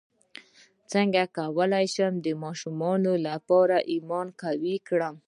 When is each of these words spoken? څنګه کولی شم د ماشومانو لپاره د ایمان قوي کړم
څنګه 0.91 1.21
کولی 1.37 1.85
شم 1.95 2.13
د 2.25 2.27
ماشومانو 2.43 3.11
لپاره 3.27 3.75
د 3.79 3.83
ایمان 3.93 4.27
قوي 4.41 4.75
کړم 4.87 5.15